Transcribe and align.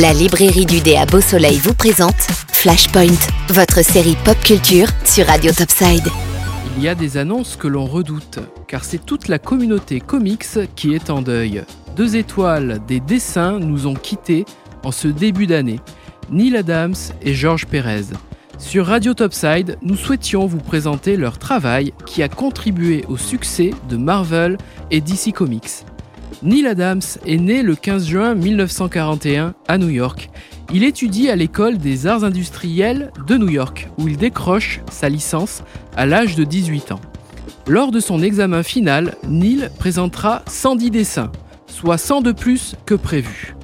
La 0.00 0.14
librairie 0.14 0.64
du 0.64 0.80
dé 0.80 0.96
à 0.96 1.04
Beau 1.04 1.20
Soleil 1.20 1.58
vous 1.58 1.74
présente 1.74 2.16
Flashpoint, 2.52 3.18
votre 3.50 3.84
série 3.84 4.16
pop 4.24 4.38
culture 4.42 4.86
sur 5.04 5.26
Radio 5.26 5.52
Topside. 5.52 6.08
Il 6.78 6.82
y 6.82 6.88
a 6.88 6.94
des 6.94 7.18
annonces 7.18 7.54
que 7.54 7.68
l'on 7.68 7.84
redoute, 7.84 8.38
car 8.66 8.82
c'est 8.82 9.04
toute 9.04 9.28
la 9.28 9.38
communauté 9.38 10.00
comics 10.00 10.46
qui 10.74 10.94
est 10.94 11.10
en 11.10 11.20
deuil. 11.20 11.64
Deux 11.96 12.16
étoiles 12.16 12.80
des 12.88 13.00
dessins 13.00 13.58
nous 13.58 13.86
ont 13.86 13.94
quittés 13.94 14.46
en 14.84 14.90
ce 14.90 15.06
début 15.06 15.46
d'année, 15.46 15.80
Neil 16.30 16.56
Adams 16.56 16.94
et 17.20 17.34
George 17.34 17.66
Pérez. 17.66 18.06
Sur 18.58 18.86
Radio 18.86 19.12
Topside, 19.12 19.76
nous 19.82 19.96
souhaitions 19.96 20.46
vous 20.46 20.60
présenter 20.60 21.18
leur 21.18 21.38
travail 21.38 21.92
qui 22.06 22.22
a 22.22 22.28
contribué 22.30 23.04
au 23.08 23.18
succès 23.18 23.72
de 23.90 23.98
Marvel 23.98 24.56
et 24.90 25.02
DC 25.02 25.34
Comics. 25.34 25.84
Neil 26.42 26.66
Adams 26.66 27.02
est 27.26 27.36
né 27.36 27.62
le 27.62 27.74
15 27.74 28.06
juin 28.06 28.34
1941 28.34 29.54
à 29.68 29.78
New 29.78 29.88
York. 29.88 30.30
Il 30.72 30.84
étudie 30.84 31.28
à 31.28 31.36
l'école 31.36 31.78
des 31.78 32.06
arts 32.06 32.24
industriels 32.24 33.10
de 33.26 33.36
New 33.36 33.48
York, 33.48 33.88
où 33.98 34.08
il 34.08 34.16
décroche 34.16 34.80
sa 34.90 35.08
licence 35.08 35.62
à 35.96 36.06
l'âge 36.06 36.36
de 36.36 36.44
18 36.44 36.92
ans. 36.92 37.00
Lors 37.66 37.90
de 37.90 38.00
son 38.00 38.22
examen 38.22 38.62
final, 38.62 39.16
Neil 39.28 39.68
présentera 39.78 40.42
110 40.46 40.90
dessins, 40.90 41.32
soit 41.66 41.98
100 41.98 42.22
de 42.22 42.32
plus 42.32 42.74
que 42.86 42.94
prévu. 42.94 43.54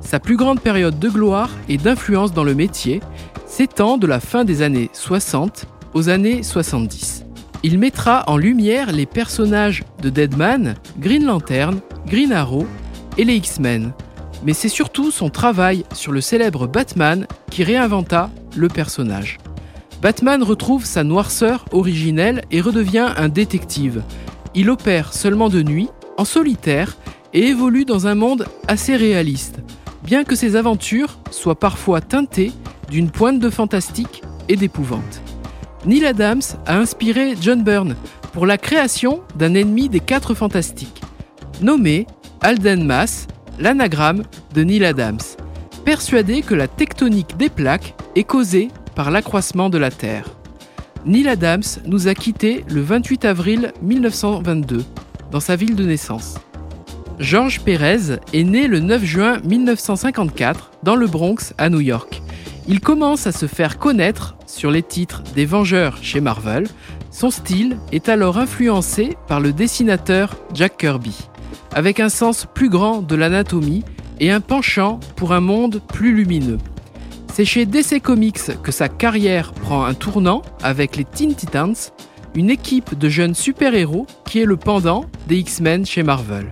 Sa 0.00 0.20
plus 0.20 0.36
grande 0.36 0.60
période 0.60 0.98
de 0.98 1.08
gloire 1.08 1.50
et 1.68 1.78
d'influence 1.78 2.32
dans 2.32 2.44
le 2.44 2.54
métier 2.54 3.00
s'étend 3.46 3.98
de 3.98 4.06
la 4.06 4.20
fin 4.20 4.44
des 4.44 4.62
années 4.62 4.90
60 4.92 5.66
aux 5.94 6.08
années 6.08 6.42
70. 6.42 7.24
Il 7.62 7.78
mettra 7.78 8.24
en 8.26 8.36
lumière 8.36 8.92
les 8.92 9.06
personnages 9.06 9.84
de 10.02 10.10
Deadman, 10.10 10.74
Green 10.98 11.24
Lantern, 11.24 11.80
Green 12.06 12.32
Arrow 12.32 12.66
et 13.18 13.24
les 13.24 13.36
X-Men. 13.36 13.92
Mais 14.44 14.54
c'est 14.54 14.68
surtout 14.68 15.10
son 15.10 15.30
travail 15.30 15.84
sur 15.92 16.12
le 16.12 16.20
célèbre 16.20 16.66
Batman 16.66 17.26
qui 17.50 17.64
réinventa 17.64 18.30
le 18.56 18.68
personnage. 18.68 19.38
Batman 20.00 20.42
retrouve 20.42 20.84
sa 20.84 21.04
noirceur 21.04 21.64
originelle 21.70 22.42
et 22.50 22.60
redevient 22.60 23.12
un 23.16 23.28
détective. 23.28 24.02
Il 24.54 24.68
opère 24.68 25.12
seulement 25.12 25.48
de 25.48 25.62
nuit, 25.62 25.88
en 26.18 26.24
solitaire, 26.24 26.96
et 27.32 27.46
évolue 27.46 27.84
dans 27.84 28.06
un 28.06 28.14
monde 28.14 28.46
assez 28.68 28.96
réaliste, 28.96 29.60
bien 30.02 30.24
que 30.24 30.34
ses 30.34 30.56
aventures 30.56 31.18
soient 31.30 31.58
parfois 31.58 32.00
teintées 32.00 32.52
d'une 32.90 33.10
pointe 33.10 33.38
de 33.38 33.48
fantastique 33.48 34.22
et 34.48 34.56
d'épouvante. 34.56 35.22
Neil 35.86 36.04
Adams 36.04 36.42
a 36.66 36.76
inspiré 36.76 37.34
John 37.40 37.62
Byrne 37.62 37.96
pour 38.32 38.46
la 38.46 38.58
création 38.58 39.22
d'un 39.36 39.54
ennemi 39.54 39.88
des 39.88 40.00
quatre 40.00 40.34
fantastiques, 40.34 41.00
nommé 41.62 42.06
Alden 42.40 42.84
Mass, 42.84 43.26
l'anagramme 43.58 44.22
de 44.54 44.64
Neil 44.64 44.84
Adams, 44.84 45.20
persuadé 45.84 46.42
que 46.42 46.54
la 46.54 46.68
tectonique 46.68 47.36
des 47.36 47.48
plaques 47.48 47.94
est 48.16 48.24
causée 48.24 48.68
par 48.94 49.10
l'accroissement 49.10 49.70
de 49.70 49.78
la 49.78 49.90
Terre. 49.90 50.26
Neil 51.04 51.28
Adams 51.28 51.62
nous 51.86 52.08
a 52.08 52.14
quittés 52.14 52.64
le 52.68 52.80
28 52.80 53.24
avril 53.24 53.72
1922 53.82 54.84
dans 55.30 55.40
sa 55.40 55.56
ville 55.56 55.74
de 55.74 55.84
naissance. 55.84 56.36
George 57.18 57.60
Pérez 57.60 58.18
est 58.32 58.44
né 58.44 58.66
le 58.66 58.80
9 58.80 59.04
juin 59.04 59.38
1954 59.44 60.70
dans 60.82 60.96
le 60.96 61.06
Bronx 61.06 61.54
à 61.58 61.70
New 61.70 61.80
York. 61.80 62.22
Il 62.68 62.80
commence 62.80 63.26
à 63.26 63.32
se 63.32 63.46
faire 63.46 63.78
connaître 63.78 64.36
sur 64.46 64.70
les 64.70 64.82
titres 64.82 65.22
des 65.34 65.46
Vengeurs 65.46 65.98
chez 66.02 66.20
Marvel. 66.20 66.68
Son 67.10 67.30
style 67.30 67.76
est 67.90 68.08
alors 68.08 68.38
influencé 68.38 69.16
par 69.26 69.40
le 69.40 69.52
dessinateur 69.52 70.36
Jack 70.54 70.76
Kirby, 70.78 71.28
avec 71.74 72.00
un 72.00 72.08
sens 72.08 72.46
plus 72.54 72.68
grand 72.68 73.02
de 73.02 73.14
l'anatomie 73.14 73.84
et 74.20 74.30
un 74.30 74.40
penchant 74.40 75.00
pour 75.16 75.32
un 75.32 75.40
monde 75.40 75.80
plus 75.88 76.12
lumineux. 76.14 76.58
C'est 77.32 77.44
chez 77.44 77.64
DC 77.64 78.02
Comics 78.02 78.62
que 78.62 78.72
sa 78.72 78.88
carrière 78.88 79.52
prend 79.52 79.84
un 79.84 79.94
tournant 79.94 80.42
avec 80.62 80.96
les 80.96 81.04
Teen 81.04 81.34
Titans, 81.34 81.74
une 82.34 82.50
équipe 82.50 82.98
de 82.98 83.08
jeunes 83.08 83.34
super-héros 83.34 84.06
qui 84.26 84.40
est 84.40 84.44
le 84.44 84.56
pendant 84.56 85.06
des 85.28 85.38
X-Men 85.38 85.86
chez 85.86 86.02
Marvel. 86.02 86.50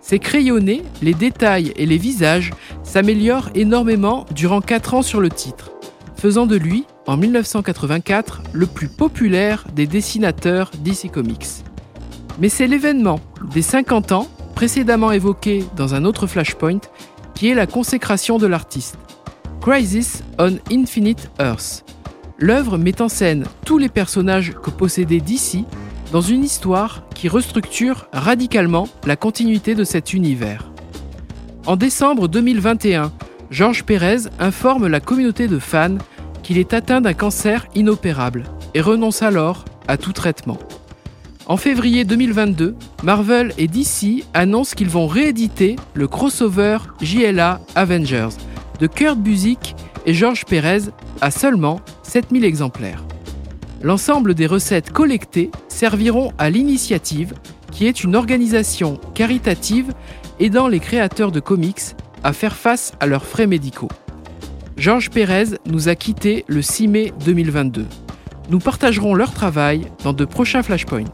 C'est 0.00 0.18
crayonné, 0.18 0.82
les 1.02 1.14
détails 1.14 1.72
et 1.76 1.86
les 1.86 1.98
visages 1.98 2.50
s'améliorent 2.82 3.50
énormément 3.54 4.26
durant 4.34 4.60
4 4.60 4.94
ans 4.94 5.02
sur 5.02 5.20
le 5.20 5.28
titre, 5.28 5.70
faisant 6.16 6.46
de 6.46 6.56
lui, 6.56 6.84
en 7.06 7.16
1984, 7.16 8.42
le 8.52 8.66
plus 8.66 8.88
populaire 8.88 9.66
des 9.74 9.86
dessinateurs 9.86 10.70
DC 10.82 11.10
Comics. 11.12 11.46
Mais 12.38 12.48
c'est 12.48 12.66
l'événement 12.66 13.20
des 13.52 13.62
50 13.62 14.12
ans, 14.12 14.28
précédemment 14.54 15.12
évoqué 15.12 15.64
dans 15.76 15.94
un 15.94 16.04
autre 16.04 16.26
flashpoint, 16.26 16.80
qui 17.34 17.48
est 17.48 17.54
la 17.54 17.66
consécration 17.66 18.38
de 18.38 18.46
l'artiste. 18.46 18.98
Crisis 19.60 20.22
on 20.38 20.56
Infinite 20.70 21.30
Earth. 21.38 21.84
L'œuvre 22.38 22.78
met 22.78 23.02
en 23.02 23.08
scène 23.08 23.44
tous 23.66 23.76
les 23.76 23.90
personnages 23.90 24.54
que 24.62 24.70
possédait 24.70 25.20
DC 25.20 25.64
dans 26.12 26.22
une 26.22 26.42
histoire 26.42 27.02
qui 27.14 27.28
restructure 27.28 28.08
radicalement 28.12 28.88
la 29.06 29.16
continuité 29.16 29.74
de 29.74 29.84
cet 29.84 30.14
univers. 30.14 30.70
En 31.66 31.76
décembre 31.76 32.28
2021, 32.28 33.12
Georges 33.50 33.84
Pérez 33.84 34.28
informe 34.38 34.86
la 34.86 35.00
communauté 35.00 35.48
de 35.48 35.58
fans 35.58 35.98
qu'il 36.42 36.56
est 36.56 36.72
atteint 36.72 37.00
d'un 37.00 37.12
cancer 37.12 37.66
inopérable 37.74 38.44
et 38.74 38.80
renonce 38.80 39.22
alors 39.22 39.64
à 39.86 39.96
tout 39.98 40.12
traitement. 40.12 40.58
En 41.50 41.56
février 41.56 42.04
2022, 42.04 42.76
Marvel 43.02 43.52
et 43.58 43.66
DC 43.66 44.24
annoncent 44.34 44.76
qu'ils 44.76 44.88
vont 44.88 45.08
rééditer 45.08 45.74
le 45.94 46.06
crossover 46.06 46.78
JLA 47.02 47.60
Avengers 47.74 48.28
de 48.78 48.86
Kurt 48.86 49.18
Busiek 49.18 49.74
et 50.06 50.14
Georges 50.14 50.44
Pérez 50.44 50.82
à 51.20 51.32
seulement 51.32 51.80
7000 52.04 52.44
exemplaires. 52.44 53.04
L'ensemble 53.82 54.34
des 54.34 54.46
recettes 54.46 54.92
collectées 54.92 55.50
serviront 55.66 56.30
à 56.38 56.50
l'initiative, 56.50 57.34
qui 57.72 57.88
est 57.88 58.04
une 58.04 58.14
organisation 58.14 59.00
caritative 59.14 59.92
aidant 60.38 60.68
les 60.68 60.78
créateurs 60.78 61.32
de 61.32 61.40
comics 61.40 61.96
à 62.22 62.32
faire 62.32 62.54
face 62.54 62.92
à 63.00 63.08
leurs 63.08 63.26
frais 63.26 63.48
médicaux. 63.48 63.90
Georges 64.76 65.10
Pérez 65.10 65.58
nous 65.66 65.88
a 65.88 65.96
quittés 65.96 66.44
le 66.46 66.62
6 66.62 66.86
mai 66.86 67.12
2022. 67.24 67.86
Nous 68.50 68.60
partagerons 68.60 69.14
leur 69.14 69.32
travail 69.32 69.88
dans 70.04 70.12
de 70.12 70.24
prochains 70.24 70.62
Flashpoints. 70.62 71.06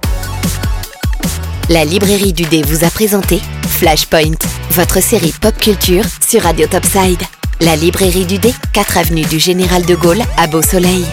La 1.69 1.85
librairie 1.85 2.33
du 2.33 2.45
dé 2.45 2.63
vous 2.63 2.85
a 2.85 2.91
présenté 2.91 3.41
Flashpoint, 3.67 4.39
votre 4.71 5.03
série 5.03 5.35
pop 5.41 5.57
culture 5.59 6.05
sur 6.25 6.43
Radio 6.43 6.69
Topside. 6.69 7.21
La 7.61 7.75
librairie 7.75 8.25
du 8.25 8.39
dé, 8.39 8.55
4 8.73 8.99
avenue 8.99 9.25
du 9.25 9.41
Général 9.41 9.85
de 9.85 9.97
Gaulle 9.97 10.23
à 10.37 10.47
Beau 10.47 10.63
Soleil. 10.63 11.05